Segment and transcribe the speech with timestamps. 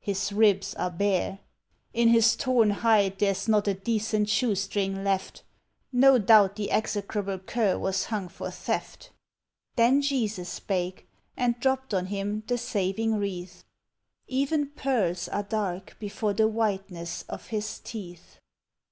[0.00, 1.38] "His ribs are bare!"
[1.94, 5.44] "In his torn hide there's not a decent shoestring left,
[5.92, 9.12] No doubt the execrable cur was hung for theft."
[9.76, 13.62] Then Jesus spake, and dropped on him the saving wreath:
[14.26, 18.40] "Even pearls are dark before the whiteness of his teeth."